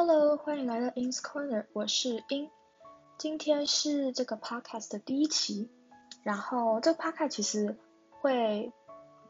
[0.00, 2.48] Hello，欢迎来到 In's Corner，我是 In。
[3.16, 5.68] 今天是这个 podcast 的第一期，
[6.22, 7.76] 然后这个 podcast 其实
[8.20, 8.72] 会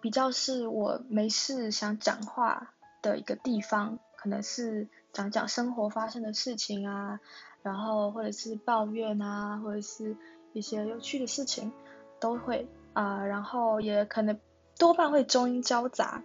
[0.02, 7.19] 比较是我没事想讲话的一个地方，可能是讲讲生活发生的事情啊，
[7.62, 10.14] 然后或者是抱怨啊，或者是
[10.53, 11.72] 一些有趣的事情
[12.21, 14.38] 都会啊、然后也可能
[14.78, 16.23] 多半会中英交杂，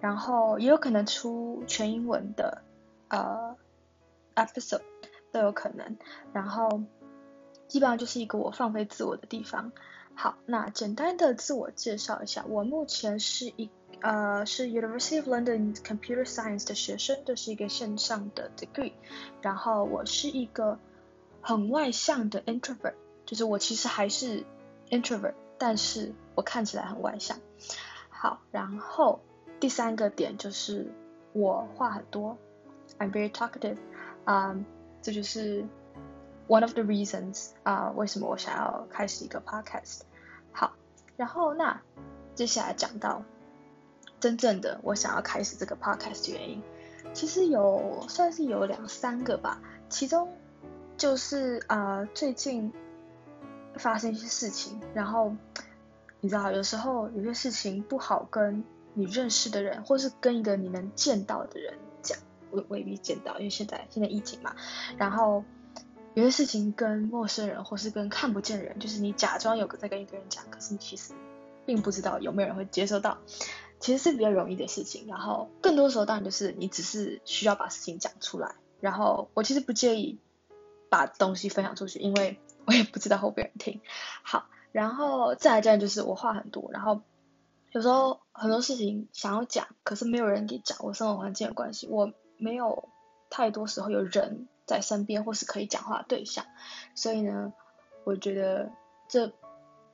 [0.00, 2.62] 然后也有可能出全英文的
[3.08, 3.56] 呃
[4.46, 4.82] episode
[5.32, 5.96] 都有可能，
[6.32, 6.82] 然后
[7.68, 9.72] 基本上就是一个我放飞自我的地方。
[10.14, 13.70] 好，那简单的自我介绍一下，我目前是一
[14.00, 18.92] 呃是 University of London Computer Science 的学生，这是一个线上的 degree，
[19.40, 20.78] 然后我是一个
[21.40, 24.44] 很外向的 introvert，就是我其实还是
[24.90, 27.38] introvert，但是我看起来很外向。
[28.10, 29.20] 好，然后
[29.58, 30.92] 第三个点就是
[31.32, 32.36] 我话很多
[32.98, 33.78] ，I'm very talkative，
[34.24, 34.56] 啊、
[35.02, 35.64] 这就是
[36.48, 40.00] one of the reasons 啊、为什么我想要开始一个 podcast。
[40.52, 40.72] 好，
[41.16, 41.80] 然后那
[42.34, 43.22] 接下来讲到
[44.18, 46.62] 真正的我想要开始这个 podcast 的原因，
[47.12, 50.28] 其实有算是有两三个吧，其中
[50.96, 52.72] 就是呃最近
[53.76, 55.34] 发生一些事情，然后
[56.20, 61.74] 你知道有时候有些事情不好跟你认识的人，或是跟一个你能见到的人，
[62.52, 64.54] 未未必见到，因为现在现在疫情嘛，
[64.96, 65.44] 然后。
[66.14, 71.14] 有些事情跟陌生人或是跟看不见人，就是你假装有个在跟一个人讲，可是你其实
[71.64, 73.18] 并不知道有没有人会接收到，
[73.78, 75.06] 其实是比较容易的事情。
[75.06, 78.56] 然后更多时候当然就是你只是需要把事情讲出来。
[78.80, 80.18] 然后我其实不介意
[80.88, 83.80] 把东西分享出去，因为我也不知道会不会有人听。
[84.24, 87.02] 好，然后再来这样就是我话很多，然后
[87.70, 90.76] 有时候很多事情想要讲，可是没有人给讲。
[90.80, 92.88] 我生活环境的关系，我没有
[93.30, 94.48] 太多时候有人。
[94.66, 96.46] 在身边或是可以讲话的对象，
[96.94, 97.52] 所以呢，
[98.04, 98.70] 我觉得
[99.08, 99.32] 这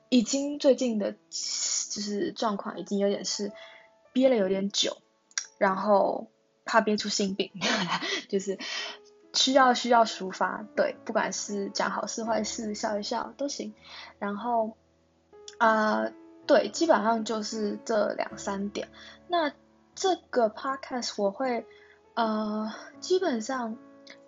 [0.09, 3.51] 已经最近的，就是状况已经有点是
[4.13, 4.95] 憋了有点久，
[5.57, 6.27] 然后
[6.63, 7.49] 怕憋出性病，
[8.29, 8.59] 就是
[9.33, 13.73] 需要需要抒发，对，不管是讲好事坏事，笑一笑都行，
[14.19, 14.77] 然后
[15.57, 16.13] 啊、呃，
[16.45, 18.89] 对，基本上就是这两三点。
[19.27, 19.51] 那
[19.95, 21.65] 这个 podcast 我会
[22.17, 23.77] 呃，基本上。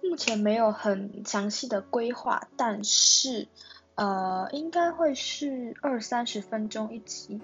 [0.02, 3.48] 目前没有很详细的规划，但是
[3.96, 7.40] 呃，应该会是二三十分钟一集。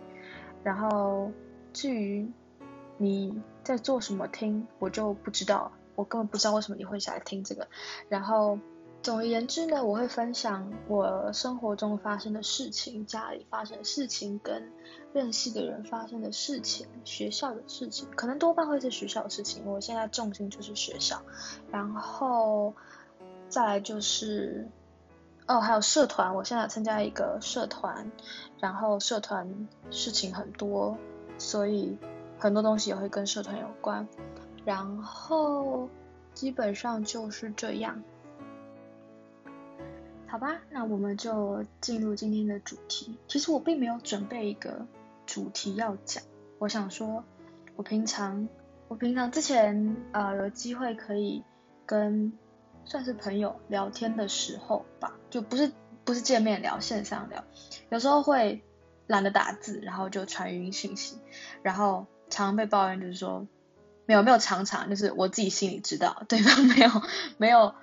[0.63, 1.31] 然后
[1.73, 2.27] 至于
[2.97, 7.67] 你在做什么听，我就不知道，我根本不知道为什么你会想来听这个。
[8.09, 8.57] 然后。
[9.05, 14.71] 总而言之呢，我会分享我生活中发生的事情，家里发生的事情，跟
[15.13, 19.63] 认识的人发生的事情，学校的事情，可能多半会是学校的事情。
[19.67, 21.21] 我现在重心就是学校，
[21.71, 22.73] 然后
[23.47, 24.67] 再来就是
[25.45, 28.11] 哦，还有社团，我现在参加一个社团，
[28.59, 30.97] 然后社团事情很多，
[31.37, 31.95] 所以
[32.39, 34.07] 很多东西也会跟社团有关，
[34.65, 35.87] 然后
[36.33, 38.01] 基本上就是这样。
[40.27, 43.17] 好吧，那我们就进入今天的主题。
[43.27, 44.85] 其实我并没有准备一个
[45.25, 46.21] 主题要讲。
[46.57, 47.23] 我想说，
[47.77, 48.49] 我平常
[48.89, 51.41] 我平常之前呃有机会可以
[51.85, 52.33] 跟
[52.83, 55.71] 算是朋友聊天的时候吧，就不是
[56.03, 57.43] 不是见面聊，线上聊，
[57.89, 58.61] 有时候会
[59.07, 61.17] 懒得打字，然后就传语音信息，
[61.61, 63.47] 然后常常被抱怨就是说
[64.05, 66.89] 没有没有常常，就是我自己心里知道对方没有
[67.37, 67.73] 没有。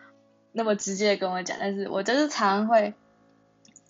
[0.52, 2.94] 那么直接跟我讲，但是我就是常常会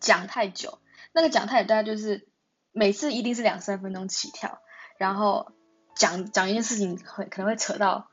[0.01, 0.79] 讲太久，
[1.13, 2.29] 那个讲太久大概就是
[2.71, 4.61] 每次一定是两三分钟起跳，
[4.97, 5.51] 然后
[5.97, 8.09] 讲讲一件事情会可能会扯到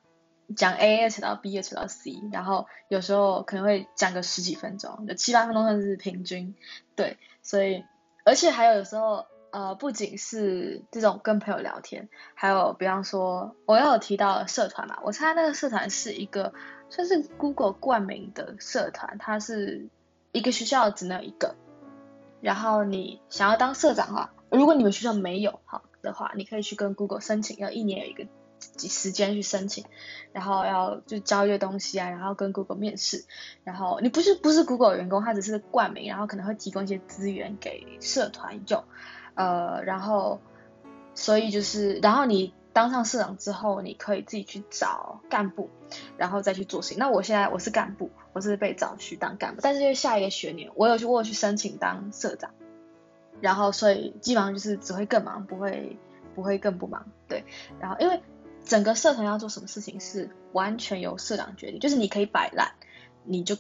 [0.56, 6.56] 讲 A 扯到 B 扯到 C，然后有时候可能会讲个十几分钟，就七八分钟算是平均，
[6.96, 7.86] 对，所以
[8.26, 16.52] 而且还有时候呃不仅是这种跟朋友聊天，还有比方说我要有提到社团嘛，我参加那个社团是一个。
[16.90, 19.88] 算是 Google 冠名的社团，它是
[20.32, 21.56] 一个学校只能有一个。
[22.42, 28.26] 然后你想要当社长的话，如果你们学校没有好的话，你可以去跟 Google 申请，要一年有一个
[28.78, 29.86] 时间去申请，
[30.32, 33.26] 然后要就交一些东西啊，然后跟 Google 面试。
[33.64, 38.84] 然后你不是不是 Google 员工，他只是冠名，然后可能会提供一些资源给社团用。
[39.36, 40.40] 呃，然后
[41.14, 42.54] 所以就是，然后你。
[42.74, 45.70] 当上社长之后，你可以自己去找干部，
[46.18, 46.98] 然后再去做事情。
[47.00, 52.52] 那我现在我是干部，我是被找去当干部，但是因为下一个学年我有去我有去申请当社长，
[53.42, 55.98] 然后所以基本上就是只会更忙，不会
[56.36, 57.06] 不会更不忙。
[57.28, 57.44] 对，
[57.80, 58.22] 然后因为
[58.64, 62.72] 整个社团要做什么事情是完全由社长决定，就是你可以摆烂，
[63.24, 63.58] 你就。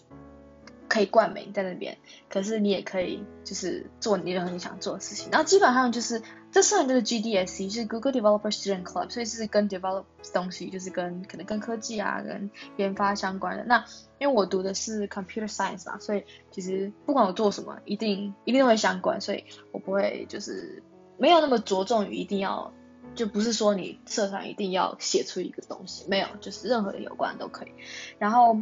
[0.91, 1.99] 可以冠名在那边，
[2.31, 5.29] 可是你也可以就是做你任何你想做的事情。
[5.31, 6.19] 然后基本上就是
[6.51, 13.63] 这社团就是 GDSC，是 Google Developer Student Club，所以是跟 develop 东西，就是跟可能跟科技啊、跟研发相关的。
[13.65, 13.85] 那
[14.17, 20.81] 因为我读的是 Computer Science 嘛，所以其实不管我做什么，一定一定会相关，所以我不会就是
[21.17, 22.73] 没有那么着重于一定要，
[23.15, 27.71] 就不是说你社团一定要写出一个东西，没有，就是任何的有关都可以。
[28.17, 28.57] 然后。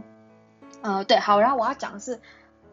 [0.82, 2.20] 呃，对，好，然后我要讲的是，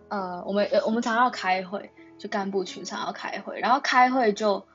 [0.08, 4.66] 呃，我们呃我们常常要开会，就干部群常要开会，然后开会就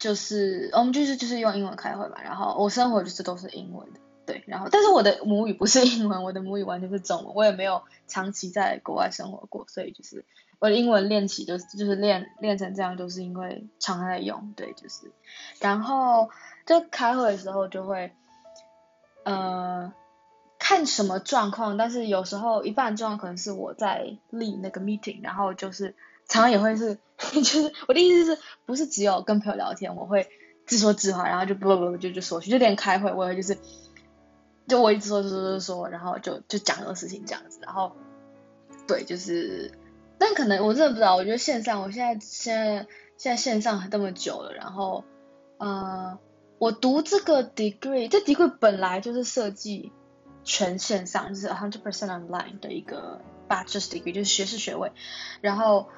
[0.00, 10.24] 就是我们就是就是用英文开会嘛，然后我生活就是都是英文的，对，然后但是我的母语不是英文，我的母语完全是中文，我也没有长期在国外生活过，所以就是
[10.58, 15.12] 我的英文练起就是就是练练成这样，就是因为常在用，对，就是，
[15.60, 16.30] 然后
[16.66, 18.12] 就开会的时候就会，
[19.22, 19.92] 呃。
[20.62, 25.96] 看什么状况，但是有时候一半状况可能是我在立那个 meeting，然后就是
[26.30, 26.94] 常常也会是，
[27.34, 30.26] 就是我的意思是不是只有跟朋友聊天，我会
[30.64, 33.58] 自说自话，然后就不不不就就说去，就连开会我也就是，
[34.66, 37.92] 就我一直说说说说，然后就就讲这个事情这样子，然后
[38.86, 39.72] 对就是，
[40.16, 42.86] 但可能我真的不知道，我觉得线上，我现在现在
[43.18, 45.04] 现在线上这么久了，然后
[45.58, 46.18] 呃，
[46.58, 49.92] 我读这个 degree，这 degree 本来就是设计。
[50.42, 54.90] 全线上就是 hundred percent online 的一个 bachelor's degree，就是学士学位。
[55.42, 55.90] 然后，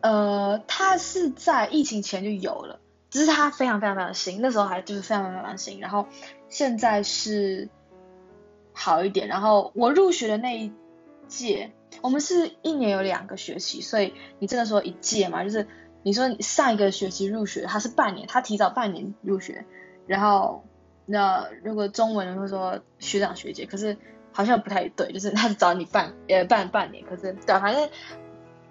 [0.00, 2.80] 呃，它是在疫情前就有了，
[3.10, 5.80] 只是它非常非常非常新，那时候还就是非常非常新。
[5.80, 6.06] 然后
[6.48, 7.68] 现在是
[8.72, 9.28] 好一点。
[9.28, 10.72] 然后我入学的那一
[11.26, 15.66] 届，我们是一年有两个学期，所以你真的说一届嘛，就是
[16.02, 19.64] 你说上一个学期入学，它是半年，它提早半年入学，
[20.06, 20.64] 然后。
[21.10, 23.96] 那如果中文人会说学长学姐，可是
[24.30, 27.88] 好像不太对，就是他是找你半呃半半年，可是对，反正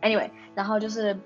[0.02, 1.20] anyway，然后就是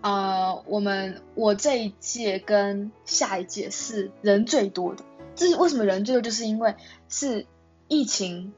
[0.00, 5.04] 呃我们我这一届跟下一届是人最多的，
[5.34, 6.22] 这是为什么人最多？
[6.22, 6.74] 就是因为
[7.08, 7.46] 是
[7.88, 8.52] 疫情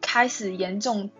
[0.00, 1.10] 开始严重，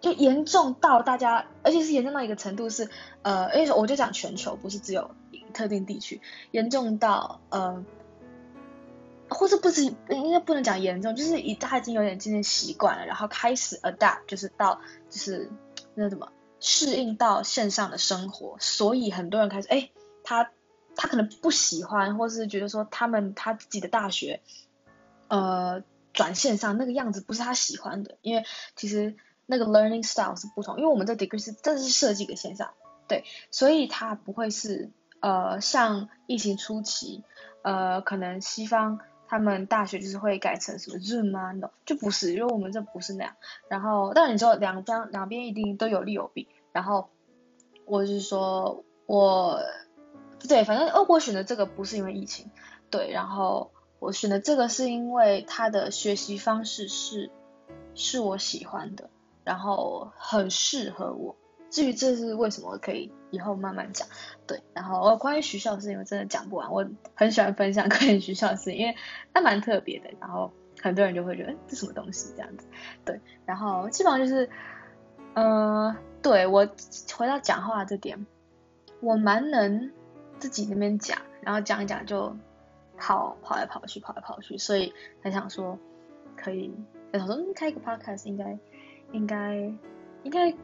[0.00, 2.88] 就严重到大家，而且是严重到一个程度是
[3.22, 5.10] 呃，因为我就讲全球，不是只有
[5.52, 6.20] 特定地区，
[6.50, 7.84] 严重到呃。
[9.30, 14.80] 或者不是应该不能讲严重，就是已他已经有点渐渐习惯了，然后开始 adapt，就是到
[15.10, 15.50] 就是
[15.94, 19.90] 那怎么适应到线上的生活，所以很多人开始哎，
[20.24, 20.50] 他
[20.96, 24.40] 他可能不喜欢，或是觉得说他们他自己的大学
[25.28, 25.82] 呃
[26.12, 28.44] 转线上那个样子不是他喜欢的，因为
[28.74, 29.16] 其实
[29.46, 32.74] 那个 learning style 是不同，因为我们的 degree 是真的是设计给线上，
[33.06, 34.90] 对，所以他不会是
[35.20, 37.24] 呃像疫情初期
[37.62, 39.00] 呃可能西方。
[39.28, 41.52] 他们大学就是会改成什么 Zoom 啊
[41.84, 43.36] 就不是，因为我们这不是那样。
[43.68, 46.48] 然后，但你知道两边两边一定都有利有弊。
[46.72, 47.10] 然后，
[47.84, 49.60] 我是说我
[50.48, 52.50] 对，反正我选的这个不是因为疫情，
[52.90, 53.10] 对。
[53.10, 57.30] 然后我选的这个是因为他的学习方式是
[57.94, 59.10] 是我喜欢的，
[59.44, 61.36] 然后很适合我。
[61.70, 64.06] 至于这是为什么，可以以后慢慢讲。
[64.46, 66.72] 对，然后关于学校的事情，我真的讲不完。
[66.72, 68.94] 我很喜欢分享关于学校的事情，因为
[69.34, 70.10] 它蛮特别的。
[70.20, 72.66] 然后很多人就会觉得，这什么东西这样子。
[73.04, 74.48] 对，然后基本上就是，
[75.34, 76.66] 呃，对，我
[77.16, 78.26] 回到讲话这点，
[79.00, 79.92] 我蛮能
[80.38, 82.34] 自己那边讲，然后讲一讲就
[82.96, 85.78] 跑跑来跑去，跑来跑去，所以很想说
[86.36, 86.72] 可以，
[87.12, 88.58] 想说开一个 podcast 应该
[89.12, 89.56] 应该
[90.22, 90.54] 应该。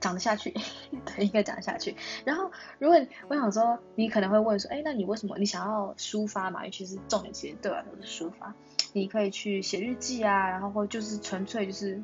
[0.00, 0.54] 讲得下去，
[1.04, 1.94] 对，应该讲得下去。
[2.24, 6.64] 然后，如果我想说，你可能会问说，哎，那你为什么你想要抒发嘛？
[6.64, 8.54] 尤其是重点，其实对我来说是抒发。
[8.92, 12.02] 你可以去写日记啊，然后或就是纯粹就是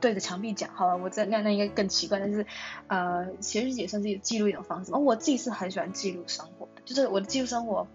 [0.00, 0.68] 对着墙壁讲。
[0.74, 2.44] 好了，我这那那应该更奇怪，但是
[2.88, 4.92] 呃，写日记也算是记录一种方式。
[4.92, 7.86] 哦，我自己是很喜欢记录生活的，就是我的记录生活。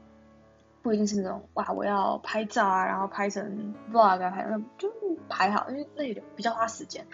[0.84, 4.92] 不一定是那种哇，我要拍照啊，然后拍成 vlog 啊，拍那就
[5.32, 7.08] 拍好，因为那有点比较花时间。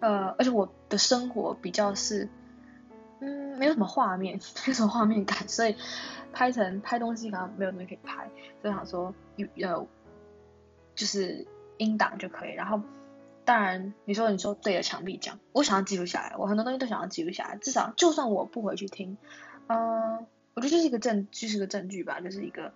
[0.00, 2.28] 呃，而且我的生活比较是，
[3.20, 5.76] 嗯，没有什么画面，没有什么画面感，所以
[6.32, 8.30] 拍成拍东西好像没有东西可以拍，
[8.62, 9.86] 所以想说有呃，
[10.94, 12.52] 就是音档就可以。
[12.52, 12.80] 然后
[13.44, 19.18] 当然你说你说对着墙壁讲，我想要记录下来，我很多东西都想要记录下来，至少就算我不回去听，
[19.66, 22.72] 嗯、我觉得这是一个证，就是个证据吧，就是一个。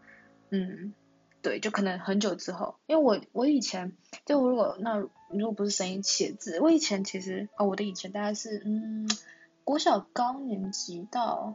[0.50, 0.94] 嗯，
[1.40, 3.92] 对，就可能很久之后，因为我我以前
[4.26, 4.96] 就如果那
[5.30, 9.08] 如果不是声音写字，我以前其实哦，我的以前大概是嗯
[9.64, 11.54] 国小高年级到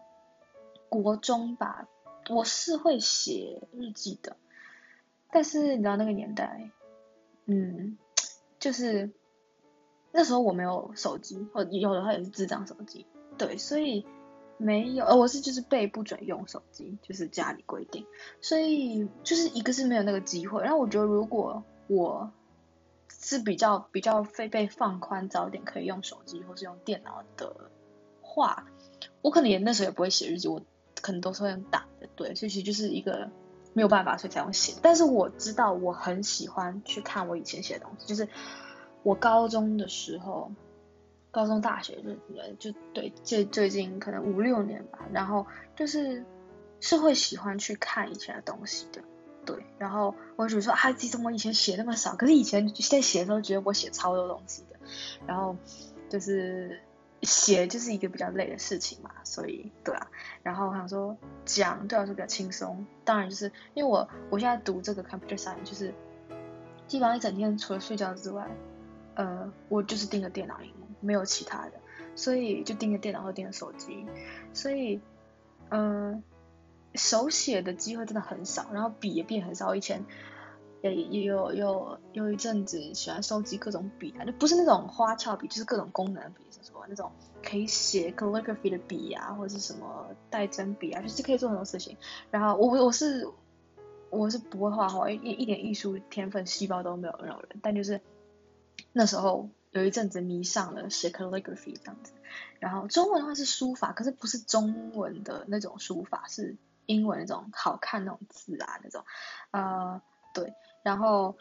[0.89, 1.87] 国中吧，
[2.29, 4.37] 我是会写日记的，
[5.31, 6.69] 但是你知道那个年代，
[7.45, 7.97] 嗯，
[8.59, 9.11] 就是
[10.11, 13.05] 那时候我没有手机，或有的话也是智障手机，
[13.37, 14.05] 对，所以
[14.57, 18.05] 没有，呃，我是就是被不准用手机，就是家里规定，
[18.41, 22.31] 所以就是一个是没有那个机会，然后我觉得如果我
[23.09, 27.71] 是比较比较非被放宽，早点可以用手机或是用电脑的
[28.21, 28.65] 话，
[29.21, 30.61] 我可能也那时候也不会写日记，我
[31.01, 33.29] 可能都是会用打的，对，所以其实就是一个。
[33.75, 34.75] 没有办法，所以才用写。
[34.83, 38.29] 但是我知道我很喜欢去看我以前写的东西，就是
[39.01, 40.51] 我高中的时候，
[41.33, 42.01] 高中、大学
[42.57, 46.23] 就就对，最最近可能五六年吧，然后就是
[46.79, 49.01] 是会喜欢去看以前的东西的，
[49.45, 49.65] 对。
[49.77, 52.15] 然后我就说啊，自己怎么以前写那么少？
[52.15, 54.79] 可是以前在写的时候，觉得我写超多东西的，
[55.27, 55.57] 然后
[56.07, 56.79] 就是。
[57.25, 60.07] 写就是一个比较累的事情嘛，所以对啊，
[60.41, 65.93] 然后我想说讲对我来说比较轻松，当然就是因为我我现在读这个 computer science，就是
[66.85, 68.45] 基本上一整天除了睡觉之外，
[69.15, 71.73] 呃，我就是盯着电脑荧幕，没有其他的，
[72.15, 74.05] 所以就盯着电脑或盯着手机，
[74.53, 74.99] 所以
[75.69, 76.23] 嗯、
[76.95, 80.03] 手写的机会真的很少，然后笔也变很少，以前。
[80.81, 87.09] 也也有有有一阵子喜欢收集各种笔啊，就不是那种花俏笔，就是各种功能笔，什么那种
[87.41, 91.95] 可以写 calligraphy 的笔啊，或者是什么带针笔啊，就是可以做很多事情。
[92.29, 93.25] 然后我我是
[94.09, 98.01] 我是不会画画，一一点艺术天分细胞都没有那种人，但就是
[98.91, 102.13] 那时候有一阵子迷上了写 calligraphy 这样子。
[102.59, 109.03] 然后中文的话是书法，可是不是中文的那种书法，是英文那种好看那种字啊那种，
[109.51, 110.01] 呃，
[110.33, 110.53] 对。
[110.83, 111.35] 然后，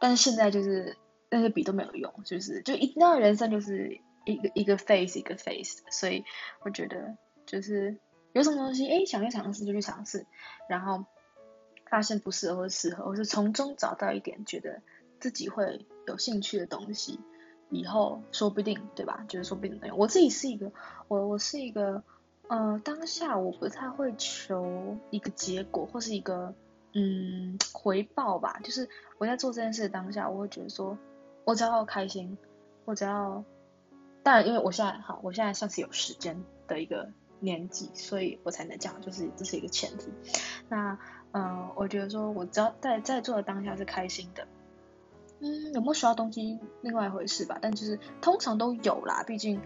[0.00, 0.96] 但是现在就是
[1.30, 6.24] 那些笔都没有用，就是就一那人生就是一个一个 phase 一个 phase，所以
[6.60, 7.96] 我觉得就是
[8.32, 10.26] 有什么东西哎想去尝试就去尝试，
[10.68, 11.06] 然后
[11.88, 14.82] 发现不适合或适合，我是从中找到一点觉得
[15.20, 17.18] 自己会有兴趣的东西，
[17.70, 19.24] 以后说不定对吧？
[19.28, 19.98] 就是说不定能用。
[19.98, 20.72] 我自己是一个
[21.08, 22.02] 我我是一个
[22.48, 26.54] 呃当下我不太会求一个结果或是一个。
[26.98, 30.96] 嗯，回报吧，就是我在做这件事的当下，我会觉得说，
[31.44, 32.38] 我只要开心，
[32.86, 33.44] 我只要，
[34.22, 40.10] 当然，因为我现在好，我现在算是有时间的一个年纪，所以我才能讲，就是这是一个前提。
[40.70, 40.98] 那，
[41.32, 44.48] 嗯、呃，我觉得说我只要在在做的当下是开心的，
[45.40, 47.58] 嗯，有没有学到东西，另外一回事吧。
[47.60, 49.60] 但就是通常都有啦，毕竟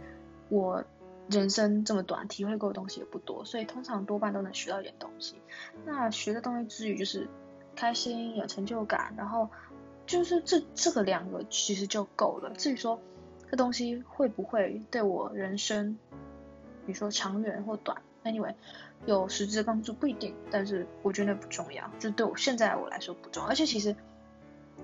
[0.49, 0.85] 我。
[1.31, 5.37] 人生这么短，体会过的东西也不多，所以通常多半都能学到一点东西。
[5.87, 7.29] 那学的东西之余，就是
[7.77, 9.49] 开心、有成就感，然后
[10.09, 12.53] 就是这这个两个其实就够了。
[12.59, 13.01] 至于说
[13.49, 15.97] 这东西会不会对我人生，
[16.85, 18.53] 比如说长远或短，anyway
[19.07, 23.49] 有实质的帮助不一定，但是我觉得不重要，就对我现在我来说不重要。
[23.49, 23.95] 而且其实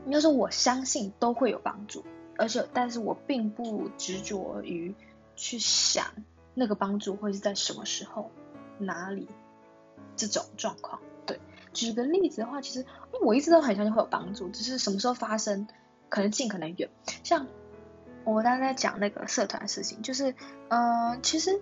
[0.07, 2.03] 应该说我相信都会有帮助，
[2.39, 4.95] 而且但是我并不执着于
[5.37, 6.07] 去想。
[6.59, 8.31] 那个帮助会是在什么时候、
[8.79, 9.29] 哪里
[10.17, 11.03] 这种状况？
[11.27, 11.39] 对，
[11.75, 15.69] 举个例子的话，其实因为我一直都很相信会有帮助，只是什么时候发生，
[16.09, 16.89] 可能近可能远。
[17.23, 17.47] 像
[18.25, 20.31] 我刚才在讲那个社团事情，就是
[20.69, 21.61] 嗯、呃，其实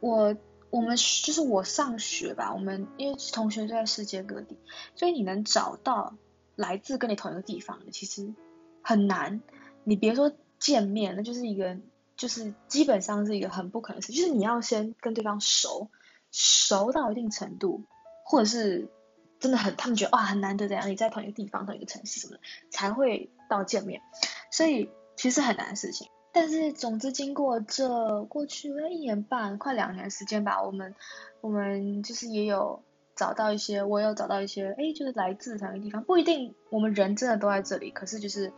[0.00, 0.36] 我
[0.70, 4.58] 我们就是我上学吧，我们因为同学都在世界各地，
[4.96, 6.16] 所以你能找到
[6.58, 8.34] 来自跟你同一个地方的，其实
[8.82, 9.40] 很难。
[9.84, 11.78] 你别说见面，那就是一个。
[12.18, 15.88] 就是基本上是一个很不可能的事，就是你要先跟对方熟，
[16.32, 17.84] 熟到一定程度，
[18.24, 18.90] 或者是
[19.38, 22.40] 真的很，他们觉得哇很难得这样，你在同一个地方、同一个城市什么的，
[22.72, 24.02] 才会到见面，
[24.50, 26.08] 所以其实很难的事情。
[26.32, 30.96] 但是总之经过这过去了一年半，快两年时间吧，我们
[31.40, 32.82] 我们就是也有
[33.18, 38.50] 找到一些，我有找到一些，哎，就是来自同一个地方，不一定我们人真的都在这里，可是就是。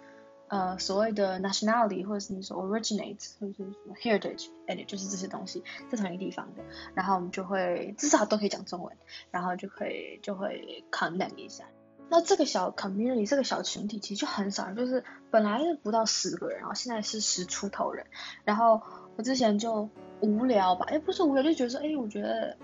[0.53, 8.97] 呃，所谓的 nationality 或者是你说 originate 或者是什么 heritage，哎，就是这些东西在同一个地方的，然后我们就会至少都可以讲中文，
[9.31, 11.67] 然后就可以就会 connect 一下。
[12.09, 18.05] 那这个小 community 这个小群体其实就很少，就是本来是不到十个人，然后现在是十出头人。
[18.43, 18.83] 然后
[19.15, 19.89] 我之前就
[20.19, 22.57] 无聊吧，哎，不是无聊，就觉得说，哎，我觉得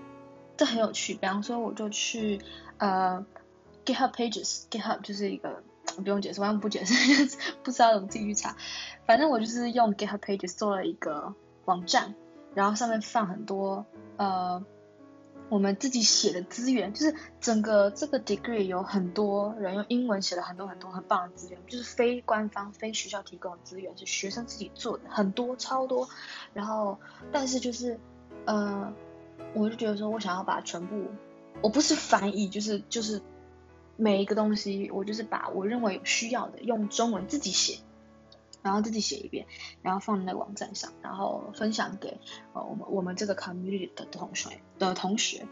[0.57, 1.13] 这很有趣。
[1.13, 2.41] 比方说，我就去
[2.77, 3.25] 呃
[3.85, 5.63] GitHub Pages，GitHub 就是一个。
[6.03, 6.93] 不用解释，完全不解释，
[7.63, 8.55] 不知道怎么自己去查。
[9.07, 11.33] 反正我就是用 GitHub Pages 做了一个
[11.63, 12.13] 网站，
[12.53, 13.85] 然后上面放很多
[14.17, 14.63] 呃
[15.49, 26.07] 我们自己写的资源，就是整个这个 degree 有很多人用英文写了很多很多很棒的资源，就是非官方、非学校提供的资源，是学生自己做的，很多超多。
[26.53, 26.99] 然后，
[27.31, 27.97] 但是就是
[28.45, 28.93] 呃，
[29.57, 31.05] 我就觉得说我想要把全部，
[31.61, 33.21] 我不是翻译，就是就是。
[33.99, 37.79] 每一个东西，我就是把我认为需要的用中文自己写，
[38.61, 39.47] 然后自己写一遍，
[39.81, 42.19] 然后放在那个网站上，然后分享给
[42.53, 45.47] 呃我们我们这个 community 的同学的同学。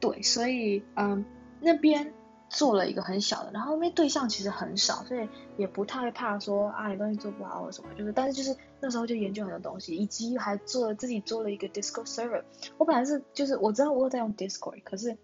[0.00, 1.24] 对，所以嗯
[1.60, 2.12] 那边。
[2.50, 12.42] 做了一个很小的，然后因为对象其实很少，所以也不太怕说啊你东西做不好或什么，就是但是就是那时候就研究很多东西，以及还做了自己做了一个 Discord server。
[12.76, 15.16] 我本来是就是我知道我有在用 Discord，可是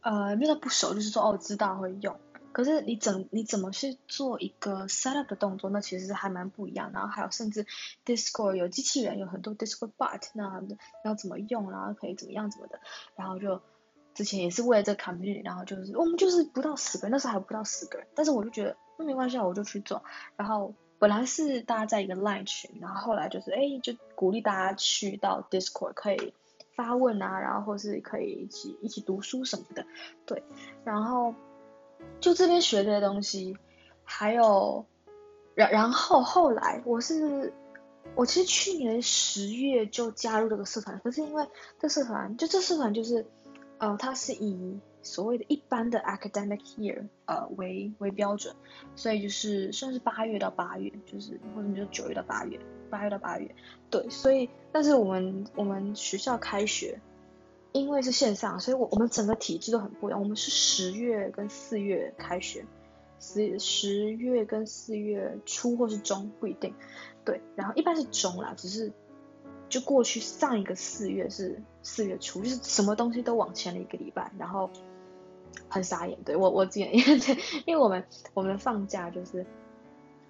[0.00, 2.18] 呃因为不熟，就是说哦知道会用，
[2.52, 6.90] 可是你怎你怎么去做一个 setup 的动作，那其实还蛮不一样。
[6.94, 7.66] 然后还有甚至
[8.06, 10.62] Discord 有机器人，有很多 Discord bot，那
[11.04, 12.80] 要怎么用，然后可以怎么样怎么的，
[13.14, 13.60] 然后就。
[14.14, 20.04] 之前也是为了这个 community，然后就是我们就是不到十个人，那时候还不到十个人，但是我就觉得那没关系啊，我就去做。
[20.36, 26.32] 然后本来是大家在一个 line 群，然后后来就是哎，就鼓励大家去到 Discord 可以
[26.76, 29.84] 发问啊，然后或是可以一起一起读书什么的，
[30.24, 30.44] 对。
[30.84, 31.34] 然后
[32.20, 33.58] 就这边学这些东西，
[34.04, 34.86] 还有
[35.56, 37.52] 然然后后来我是
[38.14, 41.44] 我其实去年十月就加入这个社团，可是因为
[41.80, 43.26] 这社团就这社团就是。
[43.84, 48.54] 呃，它是以所谓的一般的 academic year 呃为为标准，
[48.96, 53.54] 所以就是算是八月到八月，就是或者就九月到八月，八月到八月，
[53.90, 56.98] 对，所以但是我们我们学校开学，
[57.72, 62.64] 因为是线上，所以我我们整个体制都很不一样，我们是十月跟四月开学，
[63.20, 66.72] 十十月跟四月初或是中不一定，
[67.22, 68.90] 对，然后一般是中啦，只是。
[69.68, 74.70] 就过去上一个四月是四月初，就是什么东西都往前了一个礼拜，然后
[75.68, 76.18] 很傻眼。
[76.24, 77.20] 对我我之前因为
[77.66, 78.04] 因为我们
[78.34, 79.44] 我们放假就是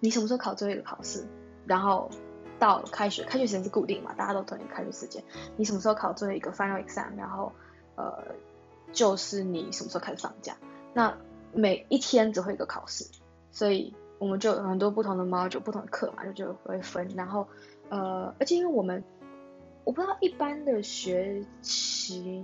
[0.00, 1.26] 你什么时候考最后一个考试，
[1.66, 2.10] 然后
[2.58, 5.22] 到开学，开学时间是固定嘛，大家都同一个开学时间。
[5.56, 7.52] 你什么时候考最后一个 final exam，然后
[7.96, 8.24] 呃
[8.92, 10.56] 就是你什么时候开始放假。
[10.92, 11.16] 那
[11.52, 13.06] 每一天只会一个考试，
[13.50, 17.08] 所以我们就有很多不同的 module 不同的课嘛，就就会分。
[17.16, 17.46] 然后
[17.88, 19.02] 呃而且因为我们
[19.84, 22.42] 我不知道一般的学期，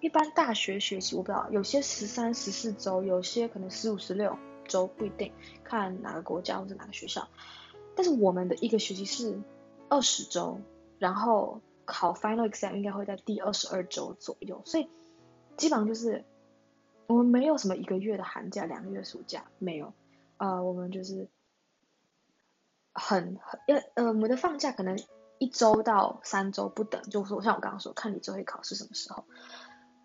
[0.00, 5.32] 一般大学学期我不知道，有些十三、十四周，有些可能十五、十六周，不一定，
[5.64, 7.26] 看哪个国家或者哪个学校。
[7.96, 9.40] 但是我们的一个学期是
[9.88, 10.60] 二十周，
[10.98, 14.88] 然后考 final exam 应该会在第二十二周左右，所以
[15.56, 16.24] 基本上就是
[17.06, 19.94] 我们没有什么一个月的寒假、两个月暑假，没有，
[20.36, 21.28] 呃，我们就是
[22.92, 24.98] 很很呃呃，我们的放假可能。
[25.42, 29.24] 一周到三周不等，就是说像我刚刚说，看你最后一考试什么时候。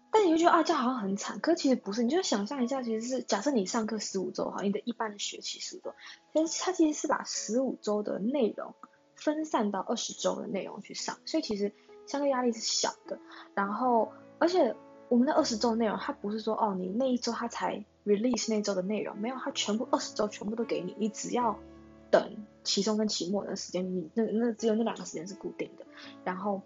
[0.10, 2.02] 但你会觉得啊，这好像很惨，可是其实不是。
[2.02, 5.94] 你就想象一下，其实是假设你上课十五周哈，你的一般的学期十五周，
[6.34, 8.74] 但是它其实是把十五周的内容
[9.16, 11.72] 分散到二十周的内容去上，所以其实
[12.08, 13.20] 相对压力是小的。
[13.54, 14.76] 然后，而且
[15.08, 21.60] 我们的二十周内容，它不是说哦，你那一周它才 release 那周的内容，没有，它全部二十周全部都给你，你只要。
[22.12, 25.86] 等期中跟期末的时间，你那那只有那两个时间是固定的，
[26.24, 26.62] 然后，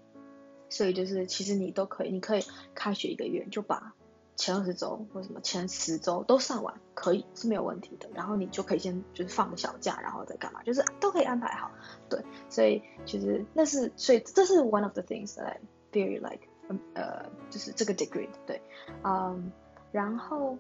[0.69, 3.93] 所以就是其实你都可以，你可以开学一个月就把
[4.35, 8.09] 前二十周或什么前十周都上完，可以是没有问题的。
[8.13, 11.71] 然后你就可以先就是放个小假，然后再干嘛，就是都可以安排好。
[12.09, 15.59] 对，所以其实那是所以这是 one of the things that I
[15.91, 16.47] very like，
[16.95, 18.61] 呃，就是这个 degree 对，
[19.03, 19.51] 嗯，
[19.91, 20.57] 然后。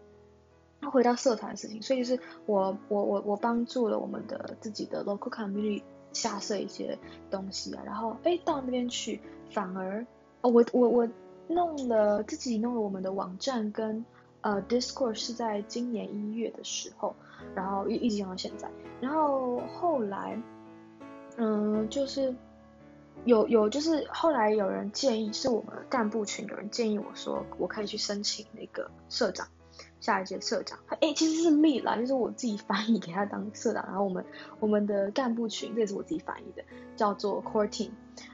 [0.81, 6.97] 他回到社团的事情，所以就是我我我我帮助了我们的自己的 local community 下设一些
[7.29, 10.05] 东西啊，然后哎到那边去反而
[10.41, 11.07] 哦我我我
[11.47, 14.03] 弄了自己弄了我们的网站跟
[14.41, 17.15] 呃 Discord 是在今年一月的时候，
[17.53, 18.67] 然后一一直用到现在，
[18.99, 20.41] 然后后来
[21.37, 22.35] 嗯就是
[23.25, 29.47] 有有就是后来有人建议是我们干部群有人建议我说我可以去申请那个社长。
[30.01, 34.25] 下一届社长，哎、其实是 lead 啦，就是我自己翻译给他当社长，然后我们
[34.59, 36.63] 我们的干部群，这也是我自己翻译的，
[36.95, 37.91] 叫做 core team，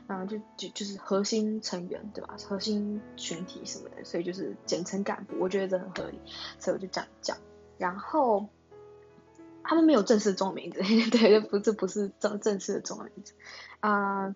[0.07, 2.37] 然后就就就是核心成员，对吧？
[2.47, 6.19] 核心群体什么的，所以就是简称干部，我觉得这很合理，
[6.57, 7.37] 所以我就这样讲。
[7.77, 8.47] 然后
[9.61, 10.79] 他们没有正式中文名字，
[11.11, 13.33] 对，不，这不是正正式的中文名字
[13.81, 14.33] 啊、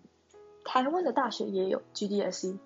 [0.65, 2.57] 台湾的大学也有 GDSE，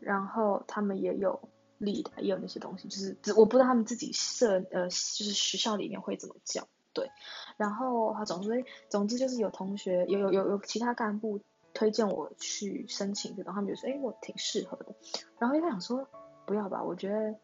[0.00, 1.40] 然后他们也有。
[1.80, 7.10] Lead 也有那些东西，就是我不知道他们自己设呃，就是学校里面会怎么叫，对。
[7.56, 11.40] 然后他总之总之就是有同学有有有有其他干部
[11.72, 14.94] 推荐我去申请这种，他们就说哎我挺适合的。
[15.38, 16.08] 然后一开始想说
[16.46, 17.36] 不要吧，我觉得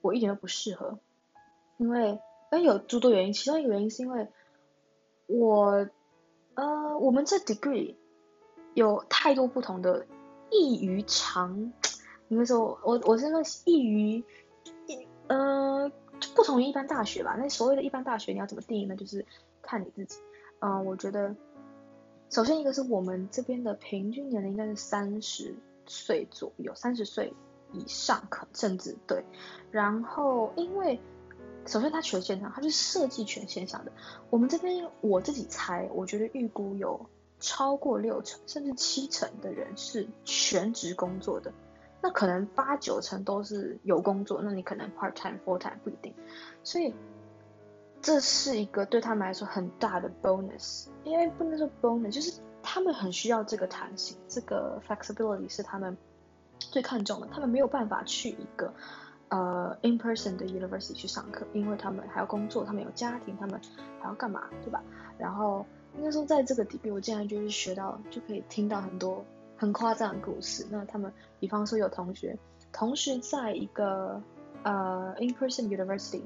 [0.00, 0.98] 我一点都不适合，
[1.76, 2.18] 因为
[2.50, 4.28] 哎有诸多原因，其中一个原因是因为
[5.26, 5.88] 我
[6.54, 7.96] 呃我们这 degree
[8.74, 10.06] 有太多不同的
[10.50, 11.72] 异于常。
[12.28, 14.24] 你们说我我我是那异于
[14.86, 15.90] 一呃
[16.34, 17.36] 不同于一般大学吧？
[17.38, 18.96] 那所谓的一般大学你要怎么定义呢？
[18.96, 19.24] 就是
[19.62, 20.18] 看你自己。
[20.58, 21.36] 嗯、我觉得
[22.30, 25.54] 首先一个是我们这边的平均年龄应该是三十
[25.86, 27.32] 岁左右，三十岁
[27.72, 29.22] 以上可甚至对。
[29.70, 30.98] 然后因为
[31.66, 33.92] 首先它全线上，它是设计全线上的。
[34.30, 37.06] 我们这边我自己猜，我觉得预估有
[37.38, 41.52] 超过六成甚至七成的人是全职工作的。
[42.06, 46.14] 那可能八九成都是有工作，那你可能 part time full time 不一定。
[46.62, 46.94] 所以
[48.00, 55.98] 这是一个对他们来说很大的 bonus，因为不能说 bonus，就是他们很需要这个弹性，这个 flexibility 是他们
[56.60, 57.26] 最看重的。
[57.26, 58.72] 他们没有办法去一个
[59.30, 63.60] 呃 in person 的 university 去上课，因为他们还要工作，他们有家庭，他们
[64.00, 64.80] 还要干嘛，对吧？
[65.18, 65.66] 然后
[65.98, 69.24] 应该说在这个 degree 我竟然就是学到，就可以听到很多
[69.56, 70.66] 很夸张的故事。
[70.70, 72.38] 那他们，比方说有同学
[72.72, 74.22] 同时在一个
[74.62, 76.22] 呃 in person university。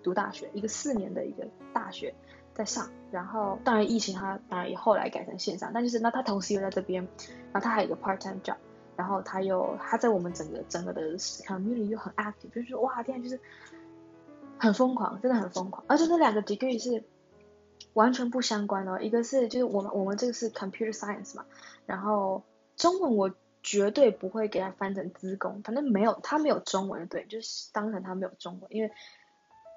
[0.00, 2.14] 读大学，一个四年的一个大学
[2.54, 7.06] 在上，然后当然疫情他当然也后来改成线上，但就是那他同时又在这边，
[7.52, 8.56] 然后他还有一个 part time job，
[8.96, 13.38] 然后他又他在我们整个整个的 community 又很 active，就是说哇天就是
[14.56, 17.02] 很疯狂，真的很疯狂，而且那两个 degree 是
[17.92, 21.44] 完全不相关的，一个是就是我们我们这个是 computer science 嘛，
[21.86, 22.44] 然后
[22.78, 23.30] 中文我
[23.62, 28.90] 绝对不会给他翻成资工，反正没有他没有中文对，就是当成他没有中文，因为。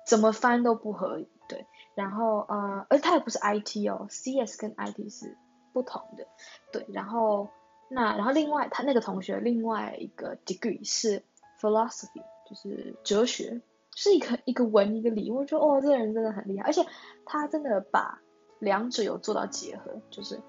[0.04, 5.38] 怎么翻都不合理，对，然后呃，而且它也不是 IT 哦，CS 跟 IT 是
[5.74, 6.28] 不同的，
[6.72, 7.50] 对，然后
[7.88, 11.22] 那然后另外他那个同学另外一个 degree 是
[11.62, 13.62] philosophy，就是哲学，
[13.96, 16.84] 是一个一个文一个理，我觉得哦，这个人真的很厉害，而且
[17.24, 18.20] 他真的把
[18.58, 20.42] 两者有做到结合，就是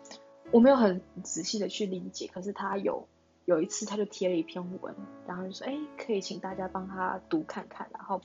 [0.52, 3.08] 我没有很仔细的去理解，可是他有
[3.46, 4.94] 有一次他就贴了一篇文，
[5.26, 8.20] 然后就说哎，可以请大家帮他读看看，然后。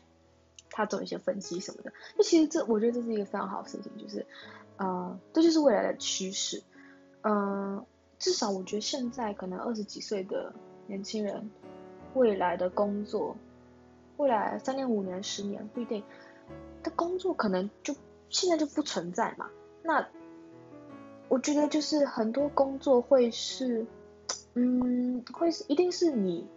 [0.69, 4.23] 他做一些分析什么的，那其实这我觉得这是一个非常好的事情，就是，
[4.75, 6.61] 呃，这就是未来的趋势，
[7.21, 7.83] 嗯、
[8.19, 10.53] 至少我觉得现在可能二十几岁的
[10.85, 11.49] 年轻人，
[12.13, 13.35] 未来的工作，
[14.17, 16.03] 未来三年、五年、十年不一定，
[16.83, 17.95] 的工作可能就
[18.29, 19.49] 现在就不存在嘛。
[19.81, 20.07] 那
[21.29, 23.85] 我觉得就是很多工作会是，
[24.53, 26.47] 嗯，会是一定是你，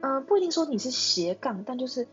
[0.00, 2.06] 呃，不一定说你是斜杠，但就是。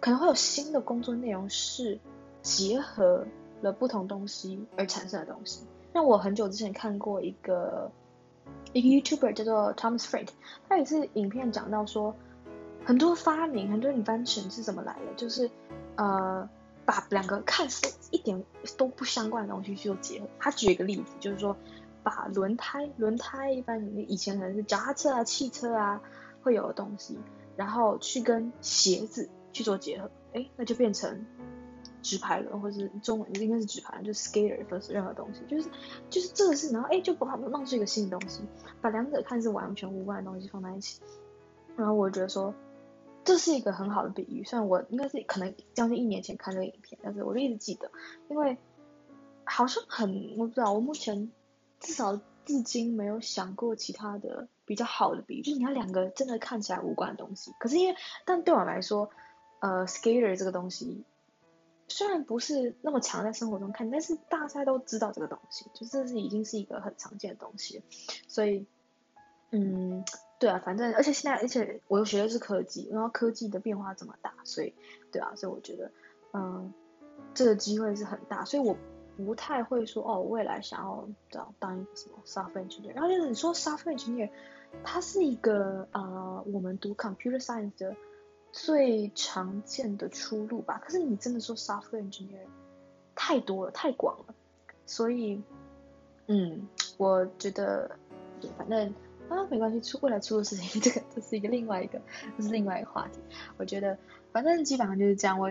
[0.00, 1.96] 可能会有新的工作内容是
[2.42, 3.24] 结合
[3.60, 5.64] 了不同东西而产生的东西。
[5.92, 7.88] 那我很久之前看过一个
[8.72, 10.26] 一个 YouTuber 叫做 Thomas Friend，
[10.68, 12.12] 他也是影片讲到说，
[12.84, 15.48] 很多发明，很多 invention 是怎么来的，就是
[15.94, 16.50] 呃
[16.84, 18.44] 把两个看似一点
[18.76, 20.28] 都不相关的东西去做结合。
[20.38, 21.56] 他举一个例子，就是说
[22.02, 26.00] 把轮胎，轮胎一般以前可能是脚踏车啊、汽车啊
[26.42, 27.18] 会有的东西，
[27.56, 29.28] 然后去跟鞋子。
[29.54, 31.26] 去做结合，哎，那就变成
[32.00, 35.68] 直排轮，或者是中文应该是直排轮，就是 skater 或是任何东西，就是
[36.08, 38.40] 就是这个是，然后哎，就不好弄出一个新的东西，
[38.80, 41.02] 把两者看似完全无关的东西放在一起，
[41.76, 42.54] 然后我觉得说
[43.24, 47.90] 这是一个很好的比喻，虽然我应该是可能将近一年前看这个影片，但是我就一直记得，
[48.28, 48.56] 因为
[49.44, 51.30] 好像很我不知道，我目前
[51.80, 59.10] 至少至今没有想过其他的比较好的比喻，就是你看两个真的看起来无关的东西，可是因为但对我来说。
[59.64, 61.04] 呃，skater 这个东西
[61.86, 67.80] 虽然不是那么常在生活中看，但是大家都知道这个东西，就这是已经是一个很常见的东西。
[68.26, 68.66] 所以，
[69.52, 70.04] 嗯，
[70.42, 74.74] 对啊，反正而且现在，而且我又学的是科技，然后科技的变化这么大，所以，
[75.12, 75.92] 对啊，所以我觉得，
[76.32, 76.74] 嗯，
[77.32, 78.76] 这个机会是很大，所以我
[79.16, 82.92] 不太会说哦，未来想要找当一个什么 software engineer。
[82.92, 84.28] 然后就是你说 software engineer，
[84.82, 87.94] 它是一个呃，我们读 computer science 的。
[88.54, 92.44] 最常见的出路吧，可是你真的说 software engineer
[93.14, 94.34] 太多了，太广了，
[94.84, 95.42] 所以，
[96.26, 97.96] 嗯，我觉得，
[98.42, 98.94] 对，反正
[99.32, 102.00] 啊，没关系，出未来出的事情，这个这是一个另外一个，
[102.36, 103.18] 这是另外一个话题。
[103.56, 103.96] 我觉得，
[104.32, 105.38] 反正基本上就是这样。
[105.38, 105.50] 我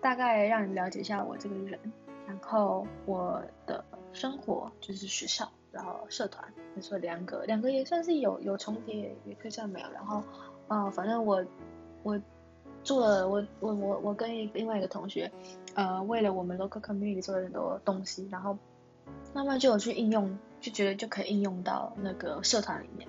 [0.00, 1.78] 大概让你了解一下我这个人，
[2.26, 9.90] 然后我的生活就是学校，然后社团，你说两个，两个也算是有有重叠，也可以算没有。
[9.92, 10.18] 然后，
[10.68, 11.44] 啊、呃，反正我
[12.02, 12.20] 我。
[12.82, 15.30] 做了我我我我跟另外一个同学，
[15.74, 18.56] 呃，为了我们 local community 做了很多东西，然后
[19.34, 23.06] 慢慢就有去应用，就觉得就可以应用到那个社团里面，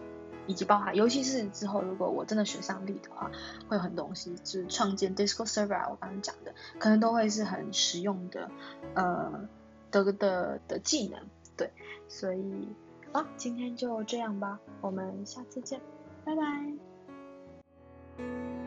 [0.52, 3.32] 以及包含，尤其是之后如果我真的学上力的话，
[3.70, 8.52] 会有很多东西，就是创建 Discord server，我刚刚讲的，可能都会是很实用的，
[8.94, 9.48] 呃，
[9.92, 11.22] 的的的技能，
[11.56, 11.72] 对，
[12.10, 12.68] 所以
[13.14, 15.80] 啊，今天就这样吧，我们下次见，
[16.26, 18.61] 拜拜。